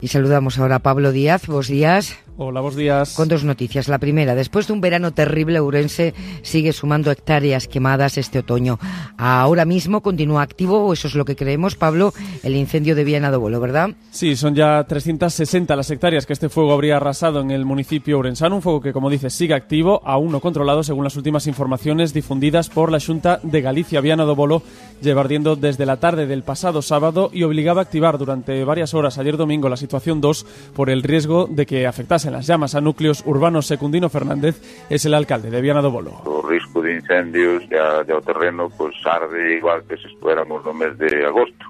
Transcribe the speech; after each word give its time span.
Y 0.00 0.08
saludamos 0.08 0.58
ahora 0.58 0.76
a 0.76 0.78
Pablo 0.78 1.12
Díaz. 1.12 1.46
Buenos 1.46 1.68
días. 1.68 2.16
Hola, 2.42 2.62
buenos 2.62 2.76
días. 2.76 3.14
Con 3.16 3.28
dos 3.28 3.44
noticias. 3.44 3.86
La 3.86 3.98
primera, 3.98 4.34
después 4.34 4.66
de 4.66 4.72
un 4.72 4.80
verano 4.80 5.12
terrible, 5.12 5.60
Urense 5.60 6.14
sigue 6.40 6.72
sumando 6.72 7.10
hectáreas 7.10 7.68
quemadas 7.68 8.16
este 8.16 8.38
otoño. 8.38 8.78
Ahora 9.18 9.66
mismo 9.66 10.00
continúa 10.00 10.40
activo, 10.40 10.86
o 10.86 10.94
eso 10.94 11.06
es 11.06 11.14
lo 11.14 11.26
que 11.26 11.36
creemos, 11.36 11.76
Pablo, 11.76 12.14
el 12.42 12.56
incendio 12.56 12.94
de 12.94 13.04
Viana 13.04 13.30
do 13.30 13.40
Bolo, 13.40 13.60
¿verdad? 13.60 13.90
Sí, 14.10 14.36
son 14.36 14.54
ya 14.54 14.82
360 14.84 15.76
las 15.76 15.90
hectáreas 15.90 16.24
que 16.24 16.32
este 16.32 16.48
fuego 16.48 16.72
habría 16.72 16.96
arrasado 16.96 17.42
en 17.42 17.50
el 17.50 17.66
municipio 17.66 18.18
urensano. 18.18 18.56
Un 18.56 18.62
fuego 18.62 18.80
que, 18.80 18.94
como 18.94 19.10
dice, 19.10 19.28
sigue 19.28 19.52
activo, 19.52 20.00
aún 20.06 20.32
no 20.32 20.40
controlado, 20.40 20.82
según 20.82 21.04
las 21.04 21.16
últimas 21.16 21.46
informaciones 21.46 22.14
difundidas 22.14 22.70
por 22.70 22.90
la 22.90 23.00
Junta 23.00 23.38
de 23.42 23.60
Galicia. 23.60 24.00
Viana 24.00 24.24
do 24.24 24.34
Bolo 24.34 24.62
lleva 25.02 25.20
ardiendo 25.20 25.56
desde 25.56 25.84
la 25.84 25.98
tarde 25.98 26.26
del 26.26 26.42
pasado 26.42 26.80
sábado 26.80 27.28
y 27.34 27.42
obligaba 27.42 27.82
a 27.82 27.84
activar 27.84 28.16
durante 28.16 28.64
varias 28.64 28.94
horas 28.94 29.18
ayer 29.18 29.36
domingo 29.36 29.68
la 29.68 29.76
situación 29.76 29.89
situación 29.90 30.20
2 30.20 30.70
por 30.72 30.88
el 30.88 31.02
riesgo 31.02 31.48
de 31.50 31.66
que 31.66 31.86
afectasen 31.86 32.32
las 32.32 32.46
llamas 32.46 32.76
a 32.76 32.80
núcleos 32.80 33.24
urbanos. 33.26 33.66
Secundino 33.66 34.08
Fernández 34.08 34.62
es 34.88 35.04
el 35.04 35.14
alcalde 35.14 35.50
de 35.50 35.60
Viana 35.60 35.82
do 35.82 35.90
Bolo. 35.90 36.22
O 36.24 36.46
risco 36.46 36.80
de 36.80 36.94
incendios 36.94 37.68
de, 37.68 37.78
de 38.06 38.14
o 38.14 38.22
terreno 38.22 38.70
pues, 38.70 38.94
arde 39.04 39.58
igual 39.58 39.82
que 39.88 39.96
se 39.96 40.06
estuéramos 40.06 40.64
no 40.64 40.72
mes 40.72 40.96
de 40.96 41.26
agosto. 41.26 41.66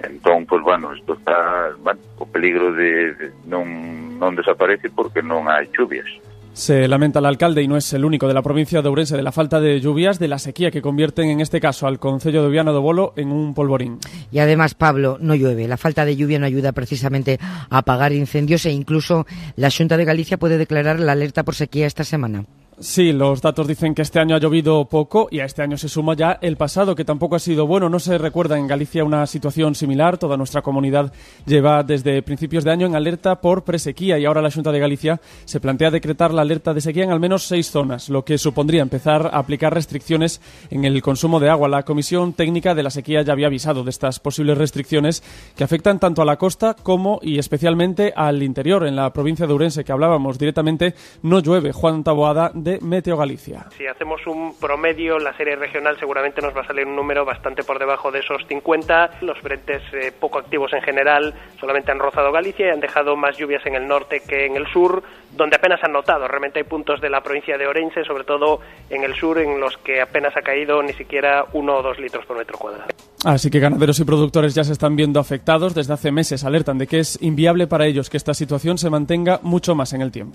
Entón, 0.00 0.46
pues, 0.46 0.62
bueno, 0.62 0.94
isto 0.96 1.14
está, 1.14 1.72
bueno, 1.82 2.00
o 2.16 2.24
peligro 2.24 2.72
de, 2.72 3.12
de 3.14 3.26
non, 3.44 4.16
non 4.16 4.32
desaparece 4.32 4.88
porque 4.88 5.20
non 5.20 5.44
hai 5.44 5.68
chuvias. 5.68 6.08
Se 6.54 6.86
lamenta 6.86 7.18
el 7.18 7.26
alcalde, 7.26 7.62
y 7.64 7.68
no 7.68 7.76
es 7.76 7.92
el 7.94 8.04
único 8.04 8.28
de 8.28 8.32
la 8.32 8.40
provincia 8.40 8.80
de 8.80 8.88
Ourense, 8.88 9.16
de 9.16 9.24
la 9.24 9.32
falta 9.32 9.60
de 9.60 9.80
lluvias, 9.80 10.20
de 10.20 10.28
la 10.28 10.38
sequía 10.38 10.70
que 10.70 10.82
convierten 10.82 11.28
en 11.28 11.40
este 11.40 11.60
caso 11.60 11.88
al 11.88 11.98
Concello 11.98 12.44
de 12.44 12.48
Viana 12.48 12.70
do 12.70 12.80
Bolo 12.80 13.12
en 13.16 13.32
un 13.32 13.54
polvorín. 13.54 13.98
Y 14.30 14.38
además, 14.38 14.74
Pablo, 14.74 15.18
no 15.20 15.34
llueve. 15.34 15.66
La 15.66 15.76
falta 15.76 16.04
de 16.04 16.14
lluvia 16.14 16.38
no 16.38 16.46
ayuda 16.46 16.70
precisamente 16.70 17.40
a 17.42 17.78
apagar 17.78 18.12
incendios 18.12 18.64
e 18.66 18.70
incluso 18.70 19.26
la 19.56 19.68
Junta 19.68 19.96
de 19.96 20.04
Galicia 20.04 20.38
puede 20.38 20.56
declarar 20.56 21.00
la 21.00 21.12
alerta 21.12 21.42
por 21.42 21.56
sequía 21.56 21.88
esta 21.88 22.04
semana. 22.04 22.44
Sí, 22.80 23.12
los 23.12 23.40
datos 23.40 23.68
dicen 23.68 23.94
que 23.94 24.02
este 24.02 24.18
año 24.18 24.34
ha 24.34 24.40
llovido 24.40 24.84
poco 24.86 25.28
y 25.30 25.38
a 25.38 25.44
este 25.44 25.62
año 25.62 25.78
se 25.78 25.88
suma 25.88 26.14
ya 26.14 26.38
el 26.42 26.56
pasado, 26.56 26.96
que 26.96 27.04
tampoco 27.04 27.36
ha 27.36 27.38
sido 27.38 27.68
bueno. 27.68 27.88
No 27.88 28.00
se 28.00 28.18
recuerda 28.18 28.58
en 28.58 28.66
Galicia 28.66 29.04
una 29.04 29.26
situación 29.28 29.76
similar. 29.76 30.18
Toda 30.18 30.36
nuestra 30.36 30.60
comunidad 30.60 31.12
lleva 31.46 31.84
desde 31.84 32.20
principios 32.22 32.64
de 32.64 32.72
año 32.72 32.88
en 32.88 32.96
alerta 32.96 33.40
por 33.40 33.62
presequía 33.62 34.18
y 34.18 34.24
ahora 34.24 34.42
la 34.42 34.50
Junta 34.50 34.72
de 34.72 34.80
Galicia 34.80 35.20
se 35.44 35.60
plantea 35.60 35.92
decretar 35.92 36.34
la 36.34 36.42
alerta 36.42 36.74
de 36.74 36.80
sequía 36.80 37.04
en 37.04 37.12
al 37.12 37.20
menos 37.20 37.44
seis 37.44 37.70
zonas, 37.70 38.08
lo 38.08 38.24
que 38.24 38.38
supondría 38.38 38.82
empezar 38.82 39.30
a 39.32 39.38
aplicar 39.38 39.72
restricciones 39.72 40.40
en 40.70 40.84
el 40.84 41.00
consumo 41.00 41.38
de 41.38 41.50
agua. 41.50 41.68
La 41.68 41.84
Comisión 41.84 42.32
Técnica 42.32 42.74
de 42.74 42.82
la 42.82 42.90
Sequía 42.90 43.22
ya 43.22 43.34
había 43.34 43.46
avisado 43.46 43.84
de 43.84 43.90
estas 43.90 44.18
posibles 44.18 44.58
restricciones 44.58 45.22
que 45.54 45.62
afectan 45.62 46.00
tanto 46.00 46.22
a 46.22 46.24
la 46.24 46.38
costa 46.38 46.74
como 46.74 47.20
y 47.22 47.38
especialmente 47.38 48.12
al 48.16 48.42
interior. 48.42 48.84
En 48.84 48.96
la 48.96 49.12
provincia 49.12 49.46
de 49.46 49.54
Urense, 49.54 49.84
que 49.84 49.92
hablábamos 49.92 50.40
directamente, 50.40 50.94
no 51.22 51.38
llueve. 51.38 51.70
Juan 51.70 52.02
Taboada 52.02 52.50
de 52.64 52.80
Meteo 52.80 53.16
Galicia. 53.16 53.66
Si 53.76 53.86
hacemos 53.86 54.26
un 54.26 54.58
promedio, 54.58 55.18
la 55.18 55.36
serie 55.36 55.54
regional 55.54 55.98
seguramente 55.98 56.40
nos 56.40 56.56
va 56.56 56.62
a 56.62 56.66
salir 56.66 56.86
un 56.86 56.96
número 56.96 57.24
bastante 57.24 57.62
por 57.62 57.78
debajo 57.78 58.10
de 58.10 58.20
esos 58.20 58.44
50. 58.48 59.18
Los 59.20 59.38
frentes 59.38 59.82
eh, 59.92 60.12
poco 60.18 60.38
activos 60.38 60.72
en 60.72 60.82
general 60.82 61.34
solamente 61.60 61.92
han 61.92 61.98
rozado 61.98 62.32
Galicia 62.32 62.68
y 62.68 62.70
han 62.70 62.80
dejado 62.80 63.16
más 63.16 63.36
lluvias 63.36 63.64
en 63.66 63.74
el 63.74 63.86
norte 63.86 64.22
que 64.26 64.46
en 64.46 64.56
el 64.56 64.66
sur, 64.72 65.02
donde 65.36 65.56
apenas 65.56 65.84
han 65.84 65.92
notado. 65.92 66.26
Realmente 66.26 66.60
hay 66.60 66.64
puntos 66.64 67.00
de 67.00 67.10
la 67.10 67.22
provincia 67.22 67.58
de 67.58 67.66
Orense, 67.66 68.02
sobre 68.04 68.24
todo 68.24 68.60
en 68.88 69.04
el 69.04 69.14
sur, 69.14 69.38
en 69.38 69.60
los 69.60 69.76
que 69.78 70.00
apenas 70.00 70.34
ha 70.36 70.42
caído 70.42 70.82
ni 70.82 70.94
siquiera 70.94 71.44
uno 71.52 71.76
o 71.76 71.82
dos 71.82 71.98
litros 71.98 72.24
por 72.24 72.38
metro 72.38 72.58
cuadrado. 72.58 72.86
Así 73.24 73.50
que 73.50 73.60
ganaderos 73.60 74.00
y 74.00 74.04
productores 74.04 74.54
ya 74.54 74.64
se 74.64 74.72
están 74.72 74.96
viendo 74.96 75.20
afectados. 75.20 75.74
Desde 75.74 75.92
hace 75.92 76.12
meses 76.12 76.44
alertan 76.44 76.78
de 76.78 76.86
que 76.86 77.00
es 77.00 77.20
inviable 77.22 77.66
para 77.66 77.86
ellos 77.86 78.08
que 78.08 78.16
esta 78.16 78.32
situación 78.32 78.78
se 78.78 78.90
mantenga 78.90 79.40
mucho 79.42 79.74
más 79.74 79.92
en 79.92 80.00
el 80.00 80.10
tiempo. 80.10 80.32